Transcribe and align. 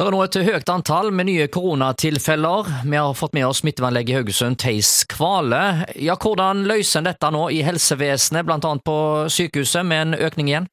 Det 0.00 0.06
er 0.08 0.14
nå 0.16 0.20
et 0.24 0.36
høyt 0.40 0.70
antall 0.72 1.10
med 1.12 1.26
nye 1.28 1.44
koronatilfeller. 1.52 2.68
Vi 2.88 2.96
har 2.96 3.10
fått 3.18 3.34
med 3.36 3.44
oss 3.44 3.58
smittevernlege 3.60 4.14
i 4.14 4.16
Haugesund, 4.16 4.56
Theis 4.62 5.04
Kvale. 5.04 5.58
Ja, 6.00 6.14
hvordan 6.16 6.62
løser 6.70 7.02
en 7.02 7.08
dette 7.10 7.28
nå 7.28 7.42
i 7.52 7.58
helsevesenet, 7.66 8.46
bl.a. 8.48 8.70
på 8.80 8.96
sykehuset, 9.28 9.84
med 9.84 10.00
en 10.06 10.16
økning 10.16 10.48
igjen? 10.48 10.70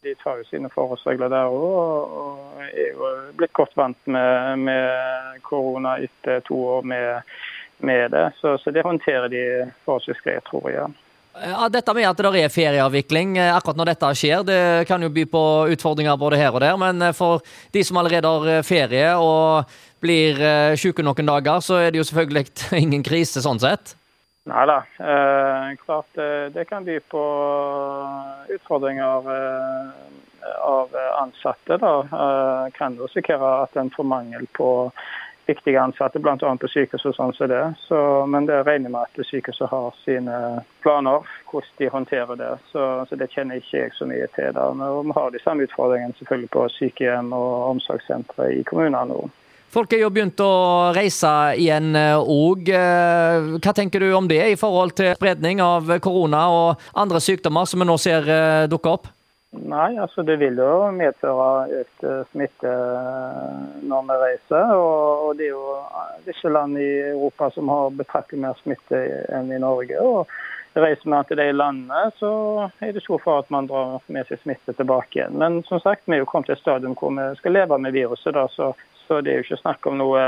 De 0.00 0.14
tar 0.22 0.40
jo 0.40 0.48
sine 0.48 0.72
forholdsregler 0.72 1.28
der 1.28 1.52
òg, 1.52 2.16
og 2.22 2.64
er 2.70 2.88
jo 2.94 3.12
blitt 3.36 3.52
godt 3.60 3.76
vant 3.76 4.00
med, 4.08 4.64
med 4.64 5.44
korona 5.44 5.98
etter 6.00 6.40
to 6.48 6.64
år 6.78 6.88
med, 6.94 7.36
med 7.84 8.16
det. 8.16 8.30
Så, 8.40 8.56
så, 8.64 8.72
det 8.72 8.88
håndterer 8.88 9.28
de 9.28 9.44
forholdsvis 9.84 10.24
greit, 10.24 10.48
tror 10.48 10.72
jeg. 10.72 10.88
Ja, 11.40 11.68
dette 11.72 11.94
med 11.96 12.04
at 12.04 12.18
det 12.20 12.42
er 12.42 12.52
ferieavvikling 12.52 13.38
eh, 13.40 13.52
akkurat 13.54 13.78
når 13.78 13.92
dette 13.94 14.10
skjer, 14.18 14.42
det 14.44 14.58
kan 14.88 15.00
jo 15.00 15.08
by 15.12 15.24
på 15.30 15.44
utfordringer 15.72 16.18
både 16.20 16.36
her 16.40 16.52
og 16.52 16.60
der. 16.60 16.76
Men 16.80 17.00
eh, 17.06 17.14
for 17.16 17.40
de 17.72 17.84
som 17.86 17.96
allerede 18.00 18.28
har 18.28 18.50
eh, 18.58 18.66
ferie 18.66 19.14
og 19.16 19.70
blir 20.00 20.38
syke 20.80 21.04
noen 21.04 21.28
dager, 21.28 21.60
så 21.60 21.76
er 21.80 21.90
det 21.92 22.00
jo 22.00 22.06
selvfølgelig 22.08 22.44
ingen 22.84 23.04
krise 23.04 23.42
sånn 23.44 23.60
sett? 23.60 23.94
Nei 24.48 24.64
da. 24.68 24.78
Eh, 25.00 25.66
klart 25.84 26.20
det 26.54 26.64
kan 26.68 26.84
by 26.84 26.96
på 27.12 27.24
utfordringer 28.56 29.28
av 30.64 30.96
ansatte. 31.20 31.76
da. 31.76 31.94
Eh, 32.00 32.72
kan 32.76 32.96
risikere 33.00 33.62
at 33.62 33.76
en 33.76 33.92
får 33.92 34.08
mangel 34.08 34.46
på 34.56 34.90
viktige 35.50 35.82
ansatte, 35.82 36.22
bl.a. 36.22 36.36
på 36.38 36.70
sykehus 36.70 37.06
og 37.10 37.16
sånn 37.16 37.34
som 37.36 37.50
det. 37.50 37.62
Så, 37.86 37.98
men 38.30 38.46
det 38.48 38.62
regner 38.68 38.92
med 38.94 39.08
at 39.08 39.26
sykehuset 39.28 39.70
har 39.70 39.90
sine 40.04 40.38
planer, 40.84 41.26
hvordan 41.50 41.76
de 41.80 41.90
håndterer 41.92 42.40
det. 42.40 42.54
Så, 42.72 42.86
så 43.10 43.18
det 43.20 43.30
kjenner 43.34 43.60
ikke 43.60 43.84
jeg 43.84 43.92
så 43.98 44.08
mye 44.08 44.30
til. 44.36 44.50
Der. 44.56 44.72
Men 44.78 45.10
vi 45.10 45.18
har 45.18 45.34
de 45.34 45.42
samme 45.44 45.66
utfordringene 45.68 46.16
selvfølgelig 46.18 46.52
på 46.56 46.66
sykehjem 46.78 47.34
og 47.36 47.52
omsorgssentre 47.74 48.50
i 48.56 48.64
kommunene 48.70 49.04
nå. 49.12 49.22
Folk 49.70 49.92
er 49.94 50.00
jo 50.02 50.10
begynt 50.10 50.40
å 50.42 50.90
reise 50.96 51.30
igjen 51.62 51.94
òg. 51.94 52.72
Eh, 52.74 53.50
Hva 53.62 53.74
tenker 53.76 54.02
du 54.02 54.08
om 54.18 54.26
det 54.26 54.42
i 54.50 54.58
forhold 54.58 54.96
til 54.98 55.14
spredning 55.14 55.62
av 55.62 55.92
korona 56.02 56.48
og 56.50 56.90
andre 56.98 57.22
sykdommer 57.22 57.68
som 57.70 57.78
vi 57.78 57.86
nå 57.86 57.94
ser 58.02 58.26
eh, 58.26 58.66
dukke 58.70 58.96
opp? 58.98 59.06
Nei, 59.50 59.98
altså 59.98 60.22
det 60.22 60.36
vil 60.38 60.60
jo 60.62 60.90
medføre 60.94 61.80
økt 61.80 62.04
eh, 62.06 62.20
smitte 62.30 62.70
eh, 62.70 63.80
når 63.82 64.04
vi 64.06 64.18
reiser. 64.22 64.74
Og, 64.78 65.32
det 65.38 65.48
er 65.48 65.56
jo 65.56 65.74
visse 66.26 66.52
land 66.52 66.78
i 66.78 66.90
Europa 67.08 67.48
som 67.56 67.72
har 67.72 67.90
betraktelig 67.98 68.44
mer 68.44 68.60
smitte 68.62 69.00
enn 69.34 69.50
i 69.50 69.58
Norge. 69.58 69.98
og 69.98 70.30
Reiser 70.78 71.10
man 71.10 71.26
til 71.26 71.40
de 71.40 71.48
landene, 71.50 72.12
så 72.20 72.30
er 72.78 72.92
det 72.94 73.02
stor 73.02 73.18
for 73.24 73.42
at 73.42 73.48
man 73.50 73.66
drar 73.66 73.98
med 74.06 74.28
seg 74.28 74.38
smitte 74.44 74.70
tilbake 74.78 75.18
igjen. 75.18 75.34
Men 75.42 75.64
som 75.66 75.82
sagt, 75.82 76.06
vi 76.06 76.14
er 76.14 76.22
jo 76.22 76.28
kommet 76.30 76.46
til 76.46 76.54
et 76.54 76.62
stadium 76.62 76.94
hvor 76.94 77.10
vi 77.16 77.26
skal 77.40 77.56
leve 77.58 77.78
med 77.82 77.96
viruset. 77.96 78.36
da, 78.38 78.46
så 78.54 78.70
så 79.10 79.16
det 79.26 79.32
er 79.32 79.40
jo 79.40 79.44
ikke 79.48 79.56
snakk 79.64 79.86
om 79.90 79.96
noe 79.98 80.20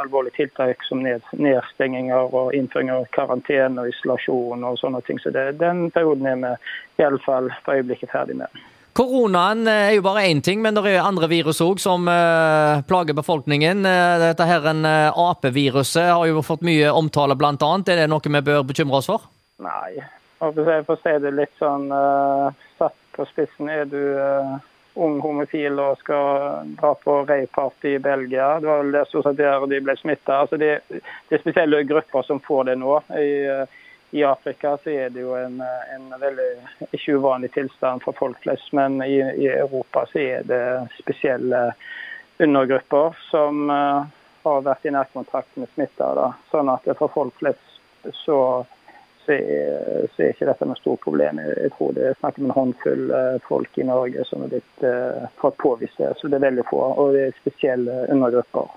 alvorlig 0.00 0.32
tiltak 0.34 0.80
som 0.88 1.04
nedstenginger 1.06 2.32
og 2.34 2.56
innføring 2.58 2.90
av 2.90 3.04
karantene 3.14 3.84
og 3.84 3.92
isolasjon 3.92 4.64
og 4.66 4.80
sånne 4.80 4.98
ting. 5.06 5.20
Så 5.22 5.30
det, 5.30 5.44
den 5.60 5.84
perioden 5.94 6.26
er 6.32 6.40
vi 6.42 7.04
iallfall 7.04 7.52
for 7.62 7.78
øyeblikket 7.78 8.10
ferdig 8.10 8.40
med. 8.40 8.58
Koronaen 8.98 9.62
er 9.70 9.92
jo 9.94 10.02
bare 10.02 10.26
én 10.26 10.42
ting, 10.42 10.58
men 10.64 10.74
det 10.74 10.82
er 10.90 11.06
andre 11.06 11.30
virus 11.30 11.62
òg 11.62 11.78
som 11.78 12.10
uh, 12.10 12.82
plager 12.90 13.14
befolkningen. 13.14 13.86
Dette 14.24 14.50
her 14.50 14.66
en 14.72 14.82
apeviruset 14.82 16.10
har 16.10 16.26
jo 16.26 16.42
fått 16.42 16.66
mye 16.66 16.90
omtale, 16.90 17.38
annet. 17.38 17.94
Er 17.94 18.02
det 18.02 18.10
noe 18.10 18.26
vi 18.26 18.46
bør 18.50 18.66
bekymre 18.66 19.04
oss 19.04 19.12
for? 19.12 19.30
Nei. 19.62 20.02
For 20.42 20.96
å 20.96 20.98
si 20.98 21.18
det 21.22 21.36
litt 21.38 21.54
sånn 21.62 21.92
satt 22.74 22.98
på 23.14 23.30
spissen, 23.30 23.70
er 23.70 23.86
du 23.86 24.02
ung 24.96 25.18
homofil 25.20 25.78
og 25.80 25.98
skal 26.00 26.70
dra 26.78 26.92
på 27.00 27.18
rave-party 27.28 27.96
i 27.96 28.02
Belgia. 28.02 28.60
Det 28.60 28.68
var 28.68 28.82
vel 28.82 28.94
det 28.96 29.04
som 29.10 29.36
der 29.36 29.66
de 29.70 29.80
ble 29.84 29.96
smitta. 30.00 30.40
Altså 30.42 30.56
det, 30.60 30.70
det, 30.88 31.02
er 31.36 31.42
spesielle 31.42 31.82
grupper 31.88 32.24
som 32.26 32.40
får 32.40 32.70
det 32.70 32.78
nå. 32.80 32.94
I, 33.20 33.30
i 34.16 34.24
Afrika 34.24 34.76
så 34.82 34.90
er 34.90 35.10
det 35.12 35.24
jo 35.24 35.34
en, 35.36 35.60
en, 35.94 36.08
veldig 36.20 36.50
ikke 36.90 37.18
uvanlig 37.18 37.52
tilstand 37.56 38.04
for 38.06 38.16
folk 38.16 38.38
flest, 38.44 38.72
men 38.76 39.00
i, 39.04 39.18
i 39.20 39.48
Europa 39.52 40.06
så 40.12 40.22
er 40.22 40.46
det 40.48 40.62
spesielle 41.00 41.66
undergrupper 42.38 43.16
som 43.30 43.70
uh, 43.70 44.06
har 44.46 44.64
vært 44.64 44.86
i 44.86 44.94
nærkontakt 44.94 45.56
med 45.60 45.70
smitta. 45.74 46.32
Sånn 46.52 46.70
at 46.72 46.86
for 46.98 47.12
folk 47.12 47.36
flest 47.40 48.14
så 48.24 48.38
så 49.26 49.34
er, 49.34 50.06
så 50.14 50.22
er, 50.22 50.32
ikke 50.32 50.48
dette 50.48 50.68
noe 50.68 50.78
stort 50.78 51.02
problem. 51.04 51.40
Jeg 51.42 51.72
tror 51.76 51.92
det 51.96 52.08
er 52.08 52.18
snakk 52.20 52.38
om 52.40 52.48
en 52.48 52.56
håndfull 52.56 53.04
eh, 53.18 53.36
folk 53.48 53.78
i 53.80 53.86
Norge 53.88 54.24
som 54.28 54.44
har 54.44 54.52
blitt 54.52 54.86
uh, 54.86 55.26
fått 55.42 55.58
påvist 55.62 55.98
det. 56.00 56.12
Så 56.20 56.30
det 56.30 56.38
er 56.38 56.46
veldig 56.48 56.66
få, 56.70 56.82
og 56.94 57.14
det 57.16 57.26
er 57.26 57.38
spesielle 57.40 58.04
undergrupper. 58.12 58.70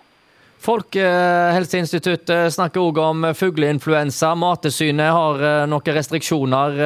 Folkehelseinstituttet 0.59 2.51
snakker 2.51 2.83
òg 2.83 2.97
om 2.99 3.29
fugleinfluensa. 3.37 4.33
Mattilsynet 4.35 5.13
har 5.15 5.45
eh, 5.51 5.61
noen 5.71 5.95
restriksjoner 5.95 6.81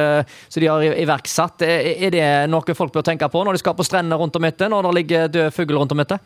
som 0.46 0.62
de 0.62 0.70
har 0.70 0.84
iverksatt. 0.92 1.66
Er 1.66 2.14
det 2.14 2.28
noe 2.52 2.78
folk 2.78 2.94
bør 2.94 3.06
tenke 3.08 3.26
på 3.32 3.42
når 3.42 3.56
de 3.56 3.64
skal 3.64 3.74
på 3.74 3.86
strendene 3.86 4.20
rundt 4.20 4.38
om 4.38 4.46
etter, 4.46 4.70
når 4.70 4.86
det 4.86 4.96
ligger 5.00 5.36
død 5.38 5.52
fugl 5.56 5.80
rundt 5.80 5.96
om 5.96 6.04
etter? 6.04 6.22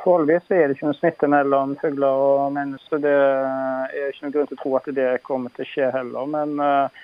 Foreløpig 0.00 0.56
er 0.56 0.68
det 0.68 0.78
ikke 0.78 0.88
noe 0.88 0.96
smitte 0.96 1.28
mellom 1.28 1.76
fugler 1.80 2.24
og 2.24 2.52
mennesker. 2.56 3.02
Det 3.04 3.14
er 3.14 4.08
ikke 4.08 4.26
noen 4.26 4.34
grunn 4.36 4.50
til 4.50 4.56
å 4.58 4.62
tro 4.62 4.74
at 4.78 4.92
det 4.96 5.08
kommer 5.26 5.52
til 5.56 5.66
å 5.66 5.70
skje 5.70 5.88
heller. 5.92 6.30
Men 6.32 6.54
uh, 6.62 7.02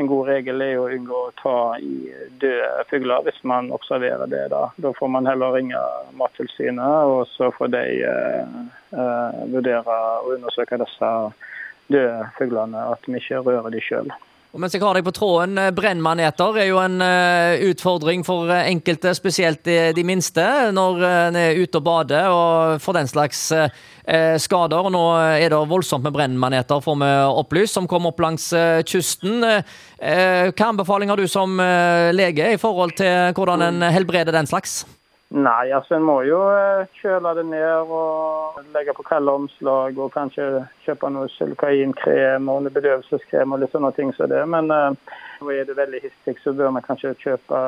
en 0.00 0.08
god 0.08 0.30
regel 0.30 0.62
er 0.64 0.78
å 0.78 0.86
unngå 0.94 1.18
å 1.26 1.34
ta 1.40 1.56
i 1.82 2.12
døde 2.40 2.86
fugler 2.90 3.26
hvis 3.26 3.40
man 3.52 3.72
observerer 3.74 4.30
det. 4.30 4.46
Da, 4.54 4.62
da 4.80 4.94
får 4.96 5.12
man 5.12 5.28
heller 5.28 5.56
ringe 5.58 5.82
Mattilsynet, 6.16 7.12
og 7.12 7.26
så 7.34 7.50
får 7.58 7.74
de 7.74 7.84
uh, 8.06 8.56
uh, 8.94 9.44
vurdere 9.52 9.98
og 10.22 10.32
undersøke 10.38 10.80
disse 10.80 11.12
døde 11.92 12.30
fuglene, 12.38 12.88
at 12.94 13.04
vi 13.08 13.20
ikke 13.20 13.44
rører 13.44 13.74
dem 13.74 13.84
sjøl. 13.84 14.12
Og 14.58 14.62
mens 14.64 14.74
jeg 14.74 14.82
har 14.82 14.96
deg 14.98 15.04
på 15.06 15.12
tråden, 15.14 15.52
eh, 15.54 15.68
Brennmaneter 15.70 16.56
er 16.58 16.66
jo 16.66 16.80
en 16.82 16.98
uh, 16.98 17.54
utfordring 17.68 18.24
for 18.26 18.50
eh, 18.50 18.66
enkelte, 18.72 19.12
spesielt 19.14 19.62
de, 19.68 19.92
de 19.94 20.02
minste, 20.02 20.42
når 20.74 20.98
en 21.06 21.38
er 21.38 21.60
ute 21.62 21.78
og 21.78 21.86
bader 21.86 22.26
og 22.26 22.82
får 22.82 22.98
den 22.98 23.12
slags 23.12 23.44
skader. 24.42 24.88
Og 24.88 24.90
nå 24.90 25.04
er 25.36 25.52
det 25.52 25.62
voldsomt 25.70 26.02
med 26.02 26.16
brennmaneter, 26.16 26.82
får 26.82 26.98
vi 27.04 27.14
opplyst, 27.38 27.76
som 27.76 27.86
kommer 27.86 28.10
opp 28.10 28.22
langs 28.24 28.50
kysten. 28.88 29.44
hva 29.44 30.68
anbefaling 30.72 31.12
har 31.12 31.20
du 31.20 31.28
som 31.28 31.60
lege 32.16 32.54
i 32.54 32.60
forhold 32.60 32.96
til 32.98 33.34
hvordan 33.36 33.66
en 33.68 33.90
helbreder 33.92 34.34
den 34.34 34.48
slags? 34.48 34.80
Nei, 35.28 35.68
altså 35.76 35.98
en 35.98 36.06
må 36.08 36.22
jo 36.24 36.38
eh, 36.56 36.86
kjøle 37.02 37.34
det 37.36 37.42
ned 37.50 37.90
og 37.92 38.62
legge 38.72 38.94
på 38.96 39.04
kalde 39.04 39.34
omslag 39.36 39.98
og 40.00 40.14
kanskje 40.14 40.46
kjøpe 40.86 41.10
noe 41.12 41.28
sylkainkrem 41.34 42.48
og 42.48 42.70
bedøvelseskrem 42.72 43.52
og 43.52 43.60
litt 43.60 43.76
sånne 43.76 43.92
ting 43.98 44.14
som 44.16 44.32
det. 44.32 44.40
Men 44.48 44.72
uh, 44.72 44.96
er 45.52 45.68
det 45.68 45.76
veldig 45.76 46.00
hissig, 46.06 46.38
så 46.40 46.56
bør 46.56 46.72
man 46.78 46.86
kanskje 46.88 47.12
kjøpe 47.20 47.60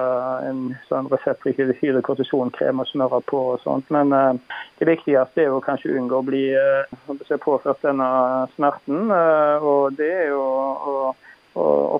en 0.48 0.64
sånn 0.88 1.12
reseptfri 1.12 1.52
hydrokortisonkrem 1.82 2.80
og 2.80 2.88
smøre 2.94 3.20
på 3.28 3.44
og 3.52 3.60
sånt. 3.66 3.92
Men 3.92 4.16
uh, 4.16 4.58
det 4.80 4.88
viktigste 4.94 5.44
er 5.44 5.52
jo 5.52 5.60
kanskje 5.68 5.92
å 5.92 6.00
unngå 6.00 6.24
å 6.24 6.28
bli 6.32 6.44
uh, 6.56 7.40
påført 7.44 7.84
denne 7.84 8.10
smerten. 8.56 9.12
Uh, 9.12 9.60
og 9.60 10.00
det 10.00 10.14
er 10.24 10.30
jo 10.32 10.44
å 10.80 11.00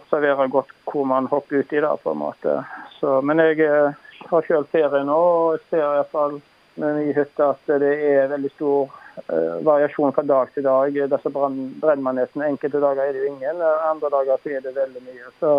observere 0.00 0.48
godt 0.48 0.72
hvor 0.88 1.04
man 1.04 1.28
hopper 1.28 1.60
uti 1.60 1.84
det, 1.84 1.96
på 2.00 2.14
en 2.14 2.24
måte. 2.24 2.62
Så, 2.96 3.18
men 3.20 3.44
jeg 3.44 3.92
har 4.28 4.46
sjøl 4.46 4.66
ferie 4.72 5.02
nå 5.06 5.18
og 5.18 5.68
ser 5.70 5.84
i 5.84 5.98
hvert 5.98 6.14
fall 6.14 6.40
med 6.80 6.96
mye 6.96 7.14
hytte 7.16 7.46
at 7.52 7.70
det 7.82 7.90
er 7.90 8.30
veldig 8.30 8.50
stor 8.54 8.90
uh, 9.26 9.58
variasjon 9.66 10.14
fra 10.16 10.24
dag 10.26 10.50
til 10.54 10.66
dag. 10.66 10.98
Disse 11.12 11.32
brennmanetene. 11.34 12.50
Enkelte 12.52 12.82
dager 12.82 13.04
er 13.04 13.14
det 13.14 13.24
jo 13.24 13.30
ingen, 13.34 13.62
andre 13.90 14.12
dager 14.16 14.42
så 14.42 14.54
er 14.54 14.64
det 14.64 14.74
veldig 14.76 15.04
mye. 15.06 15.32
Så, 15.40 15.52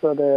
så 0.00 0.14
det, 0.18 0.32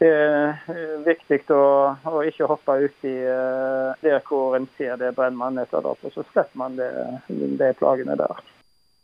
det, 0.00 0.12
er 0.12 1.00
viktig 1.06 1.42
å, 1.54 1.64
å 2.12 2.24
ikke 2.28 2.50
hoppe 2.50 2.78
uti 2.86 3.14
uh, 3.24 3.96
der 4.04 4.22
hvor 4.28 4.58
en 4.58 4.68
ser 4.78 4.98
det 5.00 5.14
brennmaneter, 5.18 5.90
for 6.02 6.14
så 6.14 6.26
slipper 6.32 6.62
man 6.62 6.78
det, 6.80 6.92
de 7.28 7.72
plagene 7.80 8.18
der. 8.18 8.44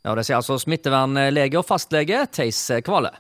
Ja, 0.02 0.16
Det 0.18 0.24
sier 0.26 0.40
altså 0.40 0.56
smittevernlege 0.58 1.60
og 1.60 1.68
fastlege 1.68 2.24
Theis 2.34 2.64
Kvale. 2.82 3.12